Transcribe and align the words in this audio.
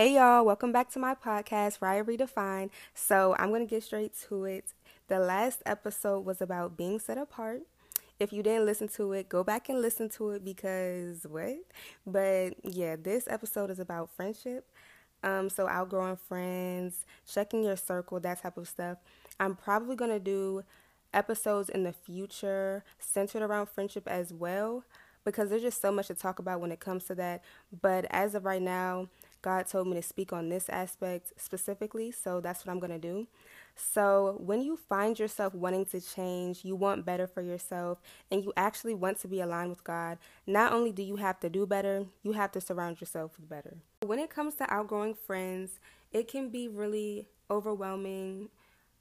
Hey 0.00 0.14
y'all, 0.14 0.46
welcome 0.46 0.72
back 0.72 0.90
to 0.92 0.98
my 0.98 1.14
podcast, 1.14 1.82
Riah 1.82 2.02
Redefined. 2.02 2.70
So 2.94 3.36
I'm 3.38 3.50
going 3.50 3.60
to 3.60 3.68
get 3.68 3.82
straight 3.82 4.14
to 4.30 4.46
it. 4.46 4.72
The 5.08 5.18
last 5.18 5.62
episode 5.66 6.24
was 6.24 6.40
about 6.40 6.74
being 6.74 6.98
set 6.98 7.18
apart. 7.18 7.64
If 8.18 8.32
you 8.32 8.42
didn't 8.42 8.64
listen 8.64 8.88
to 8.96 9.12
it, 9.12 9.28
go 9.28 9.44
back 9.44 9.68
and 9.68 9.82
listen 9.82 10.08
to 10.16 10.30
it 10.30 10.42
because 10.42 11.26
what? 11.28 11.58
But 12.06 12.54
yeah, 12.64 12.96
this 12.96 13.28
episode 13.28 13.68
is 13.68 13.78
about 13.78 14.08
friendship. 14.16 14.66
Um, 15.22 15.50
so 15.50 15.68
outgrowing 15.68 16.16
friends, 16.16 17.04
checking 17.30 17.62
your 17.62 17.76
circle, 17.76 18.20
that 18.20 18.40
type 18.40 18.56
of 18.56 18.68
stuff. 18.68 18.96
I'm 19.38 19.54
probably 19.54 19.96
going 19.96 20.12
to 20.12 20.18
do 20.18 20.64
episodes 21.12 21.68
in 21.68 21.82
the 21.82 21.92
future 21.92 22.84
centered 22.98 23.42
around 23.42 23.68
friendship 23.68 24.08
as 24.08 24.32
well 24.32 24.82
because 25.26 25.50
there's 25.50 25.60
just 25.60 25.82
so 25.82 25.92
much 25.92 26.06
to 26.06 26.14
talk 26.14 26.38
about 26.38 26.62
when 26.62 26.72
it 26.72 26.80
comes 26.80 27.04
to 27.04 27.14
that. 27.16 27.44
But 27.82 28.06
as 28.08 28.34
of 28.34 28.46
right 28.46 28.62
now, 28.62 29.08
God 29.42 29.66
told 29.66 29.86
me 29.88 29.94
to 29.94 30.02
speak 30.02 30.32
on 30.32 30.48
this 30.48 30.68
aspect 30.68 31.32
specifically, 31.36 32.10
so 32.10 32.40
that's 32.40 32.64
what 32.64 32.72
I'm 32.72 32.78
going 32.78 32.92
to 32.92 32.98
do. 32.98 33.26
So, 33.74 34.36
when 34.38 34.60
you 34.62 34.76
find 34.76 35.18
yourself 35.18 35.54
wanting 35.54 35.86
to 35.86 36.00
change, 36.00 36.64
you 36.64 36.76
want 36.76 37.06
better 37.06 37.26
for 37.26 37.40
yourself, 37.40 37.98
and 38.30 38.44
you 38.44 38.52
actually 38.56 38.94
want 38.94 39.18
to 39.20 39.28
be 39.28 39.40
aligned 39.40 39.70
with 39.70 39.84
God, 39.84 40.18
not 40.46 40.72
only 40.72 40.92
do 40.92 41.02
you 41.02 41.16
have 41.16 41.40
to 41.40 41.48
do 41.48 41.66
better, 41.66 42.04
you 42.22 42.32
have 42.32 42.52
to 42.52 42.60
surround 42.60 43.00
yourself 43.00 43.32
with 43.38 43.48
better. 43.48 43.78
When 44.04 44.18
it 44.18 44.28
comes 44.28 44.56
to 44.56 44.72
outgrowing 44.72 45.14
friends, 45.14 45.80
it 46.12 46.28
can 46.28 46.50
be 46.50 46.68
really 46.68 47.26
overwhelming 47.50 48.50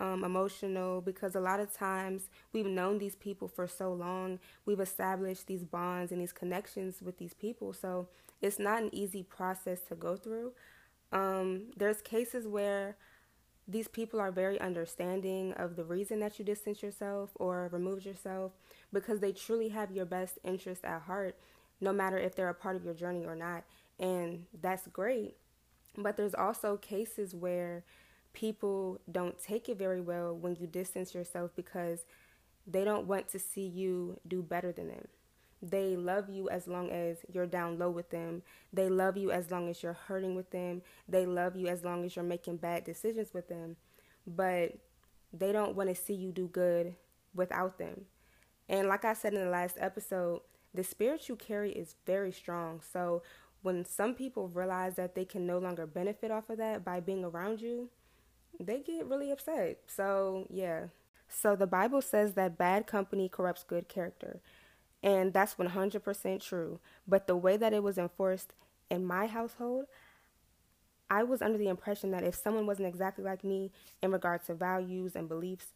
um, 0.00 0.24
emotional 0.24 1.00
because 1.00 1.34
a 1.34 1.40
lot 1.40 1.60
of 1.60 1.72
times 1.72 2.28
we've 2.52 2.66
known 2.66 2.98
these 2.98 3.14
people 3.14 3.48
for 3.48 3.66
so 3.66 3.92
long. 3.92 4.38
We've 4.66 4.80
established 4.80 5.46
these 5.46 5.64
bonds 5.64 6.12
and 6.12 6.20
these 6.20 6.32
connections 6.32 7.02
with 7.02 7.18
these 7.18 7.34
people. 7.34 7.72
So 7.72 8.08
it's 8.40 8.58
not 8.58 8.82
an 8.82 8.90
easy 8.92 9.22
process 9.22 9.80
to 9.88 9.94
go 9.94 10.16
through. 10.16 10.52
Um, 11.12 11.64
there's 11.76 12.00
cases 12.00 12.46
where 12.46 12.96
these 13.68 13.86
people 13.86 14.20
are 14.20 14.32
very 14.32 14.60
understanding 14.60 15.52
of 15.52 15.76
the 15.76 15.84
reason 15.84 16.18
that 16.20 16.38
you 16.38 16.44
distance 16.44 16.82
yourself 16.82 17.30
or 17.36 17.68
remove 17.72 18.04
yourself 18.04 18.52
because 18.92 19.20
they 19.20 19.32
truly 19.32 19.68
have 19.68 19.92
your 19.92 20.04
best 20.04 20.38
interest 20.42 20.84
at 20.84 21.02
heart, 21.02 21.38
no 21.80 21.92
matter 21.92 22.18
if 22.18 22.34
they're 22.34 22.48
a 22.48 22.54
part 22.54 22.76
of 22.76 22.84
your 22.84 22.94
journey 22.94 23.24
or 23.24 23.36
not. 23.36 23.64
And 24.00 24.46
that's 24.60 24.88
great. 24.88 25.36
But 25.96 26.16
there's 26.16 26.34
also 26.34 26.76
cases 26.76 27.34
where 27.34 27.84
people 28.32 29.00
don't 29.10 29.40
take 29.42 29.68
it 29.68 29.78
very 29.78 30.00
well 30.00 30.34
when 30.34 30.56
you 30.56 30.66
distance 30.66 31.14
yourself 31.14 31.50
because 31.54 32.04
they 32.66 32.84
don't 32.84 33.06
want 33.06 33.28
to 33.30 33.38
see 33.38 33.66
you 33.66 34.18
do 34.26 34.42
better 34.42 34.72
than 34.72 34.88
them. 34.88 35.08
They 35.62 35.96
love 35.96 36.28
you 36.28 36.48
as 36.48 36.66
long 36.66 36.90
as 36.90 37.18
you're 37.32 37.46
down 37.46 37.78
low 37.78 37.90
with 37.90 38.10
them. 38.10 38.42
They 38.72 38.88
love 38.88 39.16
you 39.16 39.30
as 39.30 39.50
long 39.50 39.68
as 39.68 39.82
you're 39.82 39.92
hurting 39.92 40.34
with 40.34 40.50
them. 40.50 40.82
They 41.08 41.24
love 41.24 41.54
you 41.54 41.68
as 41.68 41.84
long 41.84 42.04
as 42.04 42.16
you're 42.16 42.24
making 42.24 42.56
bad 42.56 42.84
decisions 42.84 43.32
with 43.32 43.48
them. 43.48 43.76
But 44.26 44.72
they 45.32 45.52
don't 45.52 45.76
want 45.76 45.88
to 45.88 45.94
see 45.94 46.14
you 46.14 46.32
do 46.32 46.48
good 46.48 46.96
without 47.34 47.78
them. 47.78 48.06
And 48.68 48.88
like 48.88 49.04
I 49.04 49.14
said 49.14 49.34
in 49.34 49.44
the 49.44 49.50
last 49.50 49.76
episode, 49.78 50.40
the 50.74 50.82
spirit 50.82 51.28
you 51.28 51.36
carry 51.36 51.72
is 51.72 51.94
very 52.06 52.32
strong. 52.32 52.80
So 52.92 53.22
when 53.62 53.84
some 53.84 54.14
people 54.14 54.48
realize 54.48 54.96
that 54.96 55.14
they 55.14 55.24
can 55.24 55.46
no 55.46 55.58
longer 55.58 55.86
benefit 55.86 56.30
off 56.30 56.50
of 56.50 56.58
that 56.58 56.84
by 56.84 56.98
being 57.00 57.24
around 57.24 57.60
you, 57.60 57.88
they 58.60 58.80
get 58.80 59.06
really 59.06 59.30
upset. 59.30 59.78
So, 59.86 60.46
yeah. 60.50 60.86
So, 61.28 61.56
the 61.56 61.66
Bible 61.66 62.02
says 62.02 62.34
that 62.34 62.58
bad 62.58 62.86
company 62.86 63.28
corrupts 63.28 63.64
good 63.64 63.88
character. 63.88 64.40
And 65.02 65.32
that's 65.32 65.54
100% 65.54 66.40
true. 66.40 66.78
But 67.08 67.26
the 67.26 67.36
way 67.36 67.56
that 67.56 67.72
it 67.72 67.82
was 67.82 67.98
enforced 67.98 68.52
in 68.90 69.04
my 69.04 69.26
household, 69.26 69.86
I 71.10 71.24
was 71.24 71.42
under 71.42 71.58
the 71.58 71.68
impression 71.68 72.10
that 72.12 72.22
if 72.22 72.34
someone 72.34 72.66
wasn't 72.66 72.88
exactly 72.88 73.24
like 73.24 73.42
me 73.42 73.72
in 74.02 74.12
regards 74.12 74.46
to 74.46 74.54
values 74.54 75.16
and 75.16 75.28
beliefs, 75.28 75.72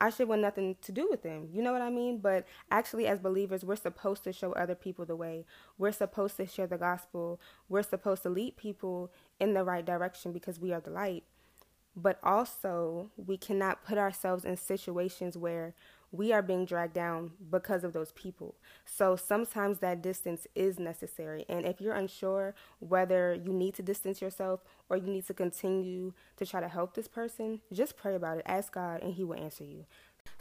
I 0.00 0.10
should 0.10 0.26
want 0.26 0.42
nothing 0.42 0.74
to 0.82 0.90
do 0.90 1.06
with 1.08 1.22
them. 1.22 1.48
You 1.52 1.62
know 1.62 1.72
what 1.72 1.82
I 1.82 1.90
mean? 1.90 2.18
But 2.18 2.44
actually, 2.72 3.06
as 3.06 3.20
believers, 3.20 3.64
we're 3.64 3.76
supposed 3.76 4.24
to 4.24 4.32
show 4.32 4.50
other 4.52 4.74
people 4.74 5.04
the 5.04 5.14
way. 5.14 5.44
We're 5.78 5.92
supposed 5.92 6.36
to 6.38 6.46
share 6.46 6.66
the 6.66 6.76
gospel. 6.76 7.40
We're 7.68 7.84
supposed 7.84 8.24
to 8.24 8.28
lead 8.28 8.56
people 8.56 9.12
in 9.38 9.54
the 9.54 9.62
right 9.62 9.84
direction 9.84 10.32
because 10.32 10.58
we 10.58 10.72
are 10.72 10.80
the 10.80 10.90
light 10.90 11.22
but 11.94 12.18
also 12.22 13.10
we 13.16 13.36
cannot 13.36 13.84
put 13.84 13.98
ourselves 13.98 14.44
in 14.44 14.56
situations 14.56 15.36
where 15.36 15.74
we 16.12 16.30
are 16.30 16.42
being 16.42 16.66
dragged 16.66 16.92
down 16.92 17.32
because 17.50 17.84
of 17.84 17.94
those 17.94 18.12
people. 18.12 18.54
So 18.84 19.16
sometimes 19.16 19.78
that 19.78 20.02
distance 20.02 20.46
is 20.54 20.78
necessary. 20.78 21.46
And 21.48 21.64
if 21.64 21.80
you're 21.80 21.94
unsure 21.94 22.54
whether 22.80 23.34
you 23.34 23.52
need 23.52 23.74
to 23.76 23.82
distance 23.82 24.20
yourself 24.20 24.60
or 24.90 24.98
you 24.98 25.06
need 25.06 25.26
to 25.26 25.34
continue 25.34 26.12
to 26.36 26.44
try 26.44 26.60
to 26.60 26.68
help 26.68 26.94
this 26.94 27.08
person, 27.08 27.60
just 27.72 27.96
pray 27.96 28.14
about 28.14 28.38
it. 28.38 28.44
Ask 28.46 28.74
God, 28.74 29.02
and 29.02 29.14
He 29.14 29.24
will 29.24 29.42
answer 29.42 29.64
you. 29.64 29.86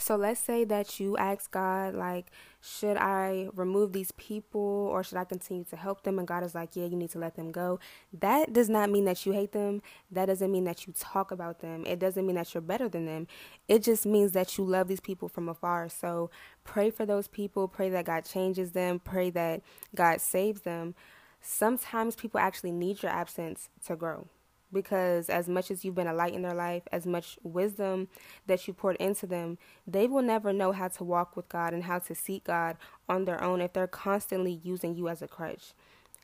So 0.02 0.16
let's 0.16 0.40
say 0.40 0.64
that 0.66 1.00
you 1.00 1.16
ask 1.18 1.52
God, 1.52 1.94
like, 1.94 2.32
should 2.60 2.98
I 2.98 3.50
remove 3.54 3.94
these 3.94 4.12
people 4.14 4.90
or 4.92 5.04
should 5.04 5.18
I 5.18 5.26
continue 5.26 5.64
to 5.66 5.76
help 5.76 6.02
them? 6.02 6.18
And 6.18 6.28
God 6.28 6.44
is 6.44 6.56
like, 6.56 6.76
yeah, 6.76 6.86
you 6.86 6.98
need 6.98 7.12
to 7.12 7.20
let 7.20 7.36
them 7.36 7.52
go. 7.52 7.80
That 8.12 8.52
does 8.52 8.68
not 8.68 8.90
mean 8.90 9.06
that 9.06 9.26
you 9.26 9.32
hate 9.32 9.52
them. 9.52 9.84
That 10.12 10.26
doesn't 10.26 10.52
mean 10.52 10.64
that 10.64 10.88
you 10.88 10.94
talk 10.98 11.32
about 11.32 11.60
them. 11.60 11.86
It 11.86 12.00
doesn't 12.00 12.26
mean 12.26 12.36
that 12.36 12.54
you're 12.54 12.62
better 12.62 12.90
than 12.90 13.06
them. 13.06 13.28
It 13.68 13.84
just 13.84 14.08
means 14.08 14.32
that 14.32 14.58
you 14.58 14.66
love 14.66 14.88
these 14.88 15.00
people 15.00 15.30
from 15.30 15.48
afar. 15.48 15.88
So 15.88 16.32
pray 16.64 16.90
for 16.90 17.06
those 17.06 17.28
people. 17.28 17.68
Pray 17.68 17.90
that 17.90 18.06
God 18.06 18.26
changes 18.26 18.72
them. 18.72 19.00
Pray 19.00 19.30
that 19.30 19.62
God 19.94 20.20
saves 20.20 20.62
them. 20.62 20.96
Sometimes 21.42 22.16
people 22.16 22.40
actually 22.40 22.72
need 22.72 23.04
your 23.04 23.12
absence 23.12 23.70
to 23.86 23.96
grow 23.96 24.28
because 24.74 25.30
as 25.30 25.48
much 25.48 25.72
as 25.72 25.84
you've 25.84 25.96
been 25.96 26.08
a 26.08 26.14
light 26.14 26.34
in 26.34 26.42
their 26.42 26.54
life, 26.54 26.84
as 26.92 27.06
much 27.06 27.38
wisdom 27.44 28.08
that 28.48 28.68
you 28.68 28.74
poured 28.74 28.96
into 28.98 29.28
them, 29.28 29.58
they 29.86 30.08
will 30.08 30.22
never 30.22 30.54
know 30.54 30.72
how 30.72 30.88
to 30.88 31.04
walk 31.04 31.36
with 31.36 31.50
God 31.50 31.74
and 31.74 31.84
how 31.84 32.00
to 32.00 32.16
seek 32.16 32.46
God 32.46 32.78
on 33.10 33.26
their 33.26 33.44
own 33.44 33.62
if 33.62 33.74
they're 33.74 33.88
constantly 33.88 34.60
using 34.64 34.96
you 34.96 35.10
as 35.10 35.22
a 35.22 35.28
crutch. 35.28 35.74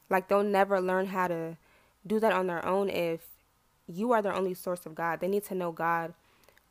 Like 0.09 0.27
they'll 0.27 0.43
never 0.43 0.79
learn 0.79 1.07
how 1.07 1.27
to 1.27 1.57
do 2.05 2.19
that 2.19 2.31
on 2.31 2.47
their 2.47 2.65
own 2.65 2.89
if 2.89 3.27
you 3.87 4.11
are 4.11 4.21
their 4.21 4.33
only 4.33 4.53
source 4.53 4.85
of 4.85 4.95
God. 4.95 5.19
They 5.19 5.27
need 5.27 5.45
to 5.45 5.55
know 5.55 5.71
God 5.71 6.13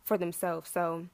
for 0.03 0.17
themselves. 0.17 0.71
So 0.71 1.07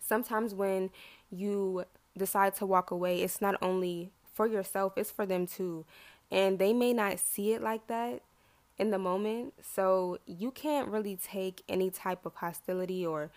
sometimes 0.00 0.54
when 0.54 0.90
you 1.30 1.84
decide 2.16 2.54
to 2.56 2.66
walk 2.66 2.90
away, 2.90 3.22
it's 3.22 3.40
not 3.40 3.56
only 3.62 4.10
for 4.32 4.46
yourself, 4.46 4.92
it's 4.96 5.10
for 5.10 5.26
them 5.26 5.46
too. 5.46 5.84
And 6.30 6.58
they 6.58 6.72
may 6.72 6.92
not 6.92 7.18
see 7.18 7.52
it 7.52 7.62
like 7.62 7.86
that 7.88 8.22
in 8.78 8.90
the 8.90 8.98
moment. 8.98 9.54
So 9.62 10.18
you 10.26 10.50
can't 10.50 10.88
really 10.88 11.16
take 11.16 11.62
any 11.68 11.90
type 11.90 12.24
of 12.24 12.36
hostility 12.36 13.06
or 13.06 13.30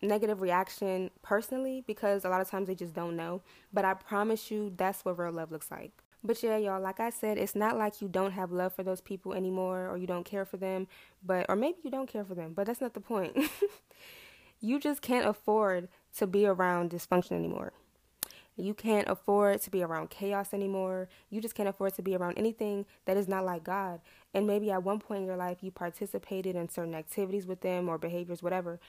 negative 0.00 0.40
reaction 0.40 1.10
personally 1.22 1.82
because 1.86 2.24
a 2.24 2.28
lot 2.28 2.40
of 2.40 2.48
times 2.48 2.68
they 2.68 2.74
just 2.74 2.94
don't 2.94 3.16
know. 3.16 3.42
But 3.72 3.84
I 3.84 3.94
promise 3.94 4.50
you, 4.50 4.72
that's 4.76 5.04
what 5.04 5.18
real 5.18 5.32
love 5.32 5.50
looks 5.50 5.70
like. 5.70 5.92
But 6.24 6.42
yeah, 6.42 6.56
y'all, 6.56 6.80
like 6.80 6.98
I 6.98 7.10
said, 7.10 7.38
it's 7.38 7.54
not 7.54 7.78
like 7.78 8.02
you 8.02 8.08
don't 8.08 8.32
have 8.32 8.50
love 8.50 8.74
for 8.74 8.82
those 8.82 9.00
people 9.00 9.34
anymore 9.34 9.88
or 9.88 9.96
you 9.96 10.06
don't 10.06 10.24
care 10.24 10.44
for 10.44 10.56
them, 10.56 10.88
but 11.24 11.46
or 11.48 11.54
maybe 11.54 11.78
you 11.84 11.90
don't 11.90 12.08
care 12.08 12.24
for 12.24 12.34
them, 12.34 12.52
but 12.54 12.66
that's 12.66 12.80
not 12.80 12.94
the 12.94 13.00
point. 13.00 13.36
you 14.60 14.80
just 14.80 15.00
can't 15.00 15.26
afford 15.26 15.88
to 16.16 16.26
be 16.26 16.44
around 16.44 16.90
dysfunction 16.90 17.32
anymore. 17.32 17.72
You 18.58 18.74
can't 18.74 19.08
afford 19.08 19.60
to 19.62 19.70
be 19.70 19.84
around 19.84 20.10
chaos 20.10 20.52
anymore. 20.52 21.08
You 21.30 21.40
just 21.40 21.54
can't 21.54 21.68
afford 21.68 21.94
to 21.94 22.02
be 22.02 22.16
around 22.16 22.36
anything 22.36 22.86
that 23.04 23.16
is 23.16 23.28
not 23.28 23.44
like 23.44 23.62
God. 23.62 24.00
And 24.34 24.48
maybe 24.48 24.72
at 24.72 24.82
one 24.82 24.98
point 24.98 25.20
in 25.20 25.26
your 25.26 25.36
life 25.36 25.58
you 25.62 25.70
participated 25.70 26.56
in 26.56 26.68
certain 26.68 26.94
activities 26.94 27.46
with 27.46 27.60
them 27.60 27.88
or 27.88 27.98
behaviors, 27.98 28.42
whatever. 28.42 28.80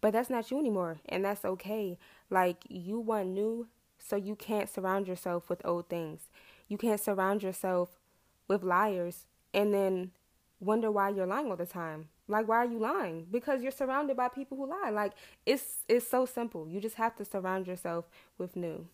But 0.00 0.12
that's 0.12 0.30
not 0.30 0.50
you 0.52 0.60
anymore. 0.60 0.98
And 1.08 1.24
that's 1.24 1.44
okay. 1.44 1.98
Like 2.30 2.58
you 2.68 3.00
want 3.00 3.28
new, 3.28 3.66
so 3.98 4.14
you 4.14 4.36
can't 4.36 4.68
surround 4.68 5.08
yourself 5.08 5.48
with 5.50 5.64
old 5.64 5.88
things. 5.88 6.28
You 6.68 6.78
can't 6.78 7.00
surround 7.00 7.42
yourself 7.42 7.98
with 8.46 8.62
liars 8.62 9.26
and 9.52 9.74
then 9.74 10.12
wonder 10.60 10.90
why 10.90 11.08
you're 11.08 11.26
lying 11.26 11.50
all 11.50 11.56
the 11.56 11.66
time. 11.66 12.08
Like 12.28 12.46
why 12.46 12.58
are 12.58 12.66
you 12.66 12.78
lying? 12.78 13.26
Because 13.30 13.60
you're 13.60 13.72
surrounded 13.72 14.16
by 14.16 14.28
people 14.28 14.56
who 14.56 14.68
lie. 14.68 14.90
Like 14.90 15.14
it's 15.44 15.78
it's 15.88 16.08
so 16.08 16.26
simple. 16.26 16.68
You 16.68 16.80
just 16.80 16.96
have 16.96 17.16
to 17.16 17.24
surround 17.24 17.66
yourself 17.66 18.04
with 18.38 18.54
new. 18.54 18.86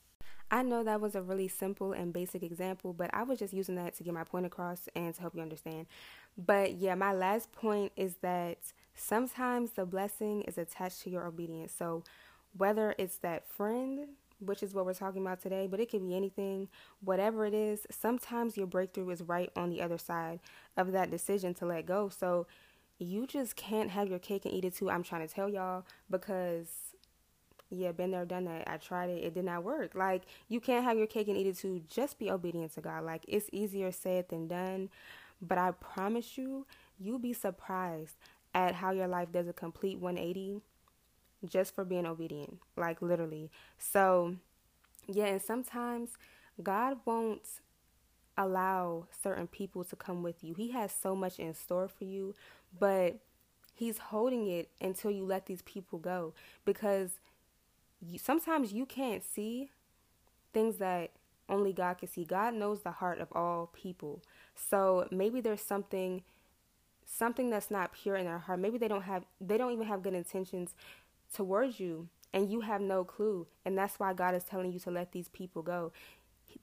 I 0.53 0.63
know 0.63 0.85
that 0.85 1.01
was 1.01 1.15
a 1.15 1.23
really 1.23 1.49
simple 1.49 1.93
and 1.95 2.13
basic 2.13 2.43
example, 2.43 2.93
but 2.93 3.09
I 3.15 3.23
was 3.23 3.39
just 3.39 3.55
using 3.55 3.75
that 3.77 3.95
to 3.97 4.05
get 4.05 4.13
my 4.13 4.25
point 4.25 4.45
across 4.45 4.87
and 4.95 5.15
to 5.15 5.21
help 5.23 5.35
you 5.35 5.41
understand. 5.41 5.87
But 6.37 6.75
yeah, 6.75 6.95
my 6.95 7.15
last 7.15 7.51
point 7.53 7.91
is 7.97 8.17
that 8.21 8.59
sometimes 8.95 9.73
the 9.73 9.87
blessing 9.87 10.43
is 10.43 10.59
attached 10.59 11.01
to 11.03 11.11
your 11.11 11.25
obedience. 11.25 11.73
So 11.73 12.05
whether 12.55 12.95
it's 12.99 13.17
that 13.19 13.49
friend, 13.49 14.09
which 14.41 14.63
is 14.63 14.75
what 14.75 14.85
we're 14.85 14.93
talking 14.93 15.23
about 15.23 15.41
today, 15.41 15.67
but 15.67 15.81
it 15.81 15.91
could 15.91 16.07
be 16.07 16.15
anything, 16.15 16.69
whatever 17.03 17.47
it 17.47 17.55
is, 17.55 17.87
sometimes 17.91 18.59
your 18.59 18.67
breakthrough 18.67 19.09
is 19.09 19.23
right 19.23 19.51
on 19.57 19.71
the 19.71 19.81
other 19.81 19.97
side 19.97 20.39
of 20.77 20.93
that 20.93 21.11
decision 21.11 21.55
to 21.55 21.65
let 21.65 21.87
go. 21.87 22.11
So 22.11 22.47
you 22.99 23.27
just 23.27 23.57
can't 23.57 23.89
have 23.89 24.07
your 24.07 24.19
cake 24.19 24.45
and 24.45 24.53
eat 24.53 24.67
it 24.67 24.75
too. 24.75 24.91
I'm 24.91 25.03
trying 25.03 25.27
to 25.27 25.33
tell 25.33 25.49
y'all 25.49 25.87
because 26.11 26.92
yeah, 27.75 27.93
been 27.93 28.11
there, 28.11 28.25
done 28.25 28.45
that. 28.45 28.69
I 28.69 28.77
tried 28.77 29.11
it. 29.11 29.25
It 29.25 29.35
did 29.35 29.45
not 29.45 29.65
work. 29.65 29.95
Like, 29.95 30.23
you 30.49 30.61
can't 30.61 30.85
have 30.85 30.99
your 30.99 31.07
cake 31.07 31.29
and 31.29 31.37
eat 31.37 31.47
it 31.47 31.57
too. 31.57 31.83
Just 31.89 32.19
be 32.19 32.31
obedient 32.31 32.75
to 32.75 32.81
God. 32.81 33.05
Like, 33.05 33.25
it's 33.27 33.49
easier 33.53 33.91
said 33.93 34.29
than 34.29 34.49
done. 34.49 34.91
But 35.41 35.59
I 35.59 35.73
promise 35.73 36.37
you, 36.39 36.67
you'll 36.99 37.19
be 37.19 37.33
surprised 37.33 38.17
at 38.55 38.75
how 38.77 38.91
your 38.91 39.09
life 39.09 39.33
does 39.33 39.49
a 39.49 39.53
complete 39.53 39.99
180 39.99 40.61
just 41.45 41.75
for 41.75 41.85
being 41.85 42.07
obedient. 42.07 42.59
Like 42.77 43.03
literally. 43.03 43.51
So, 43.79 44.37
yeah, 45.07 45.27
and 45.27 45.43
sometimes 45.43 46.11
God 46.63 46.99
won't 47.05 47.43
allow 48.37 49.07
certain 49.23 49.47
people 49.47 49.85
to 49.85 49.97
come 49.97 50.23
with 50.23 50.43
you. 50.45 50.55
He 50.55 50.71
has 50.71 50.93
so 50.93 51.15
much 51.17 51.39
in 51.39 51.55
store 51.55 51.89
for 51.89 52.05
you, 52.05 52.35
but 52.79 53.19
He's 53.75 53.99
holding 53.99 54.47
it 54.49 54.69
until 54.81 55.11
you 55.11 55.25
let 55.25 55.47
these 55.47 55.63
people 55.63 55.99
go 55.99 56.35
because 56.65 57.21
sometimes 58.19 58.73
you 58.73 58.87
can't 58.87 59.23
see 59.25 59.71
things 60.53 60.77
that 60.79 61.11
only 61.49 61.73
God 61.73 61.99
can 61.99 62.09
see. 62.09 62.25
God 62.25 62.55
knows 62.55 62.83
the 62.83 62.91
heart 62.93 63.21
of 63.21 63.29
all 63.33 63.71
people. 63.73 64.23
So 64.55 65.09
maybe 65.11 65.41
there's 65.41 65.63
something 65.63 66.23
something 67.05 67.51
that's 67.51 67.71
not 67.71 67.93
pure 67.93 68.17
in 68.17 68.25
their 68.25 68.39
heart. 68.39 68.61
Maybe 68.61 68.79
they 68.79 68.89
don't 68.89 69.03
have 69.03 69.25
they 69.41 69.59
don't 69.59 69.73
even 69.73 69.87
have 69.87 70.03
good 70.03 70.15
intentions 70.15 70.75
towards 71.35 71.81
you 71.81 72.09
and 72.33 72.51
you 72.51 72.63
have 72.63 72.81
no 72.81 73.05
clue. 73.05 73.47
And 73.65 73.77
that's 73.77 73.99
why 73.99 74.13
God 74.15 74.35
is 74.35 74.45
telling 74.45 74.73
you 74.73 74.79
to 74.81 74.91
let 74.91 75.13
these 75.13 75.29
people 75.29 75.63
go. 75.63 75.93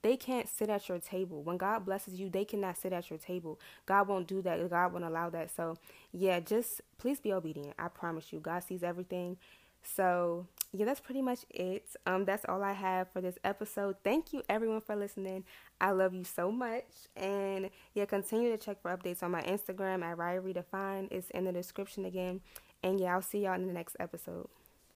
They 0.01 0.17
can't 0.17 0.47
sit 0.47 0.69
at 0.69 0.87
your 0.87 0.99
table. 0.99 1.41
When 1.43 1.57
God 1.57 1.85
blesses 1.85 2.19
you, 2.19 2.29
they 2.29 2.45
cannot 2.45 2.77
sit 2.77 2.93
at 2.93 3.09
your 3.09 3.19
table. 3.19 3.59
God 3.85 4.07
won't 4.07 4.27
do 4.27 4.41
that. 4.43 4.69
God 4.69 4.93
won't 4.93 5.03
allow 5.05 5.29
that. 5.31 5.49
So, 5.55 5.77
yeah, 6.11 6.39
just 6.39 6.81
please 6.99 7.19
be 7.19 7.33
obedient. 7.33 7.73
I 7.77 7.87
promise 7.87 8.31
you. 8.31 8.39
God 8.39 8.63
sees 8.63 8.83
everything. 8.83 9.37
So, 9.83 10.47
yeah, 10.71 10.85
that's 10.85 10.99
pretty 10.99 11.21
much 11.21 11.45
it. 11.49 11.95
Um, 12.05 12.25
that's 12.25 12.45
all 12.47 12.63
I 12.63 12.73
have 12.73 13.11
for 13.11 13.21
this 13.21 13.37
episode. 13.43 13.95
Thank 14.03 14.33
you 14.33 14.43
everyone 14.49 14.81
for 14.81 14.95
listening. 14.95 15.45
I 15.81 15.91
love 15.91 16.13
you 16.13 16.23
so 16.23 16.51
much. 16.51 16.85
And 17.15 17.69
yeah, 17.93 18.05
continue 18.05 18.51
to 18.51 18.57
check 18.57 18.81
for 18.81 18.95
updates 18.95 19.23
on 19.23 19.31
my 19.31 19.41
Instagram 19.41 20.03
at 20.03 20.17
Riah 20.17 20.41
Redefine. 20.41 21.07
It's 21.11 21.29
in 21.31 21.45
the 21.45 21.51
description 21.51 22.05
again. 22.05 22.41
And 22.83 22.99
yeah, 22.99 23.15
I'll 23.15 23.21
see 23.21 23.43
y'all 23.43 23.55
in 23.55 23.67
the 23.67 23.73
next 23.73 23.95
episode. 23.99 24.47